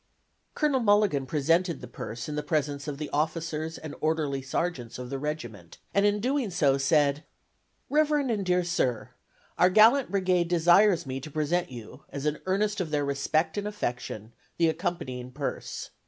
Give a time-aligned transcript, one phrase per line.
[0.55, 5.11] Colonel Mulligan presented the purse in the presence of the officers and orderly sergeants of
[5.11, 7.23] the regiment and in doing so said:
[7.87, 8.11] "Rev.
[8.13, 9.11] and Dear Sir:
[9.59, 13.59] Our gallant brigade desires me to present to you as an earnest of their respect
[13.59, 15.91] and affection the accompanying purse.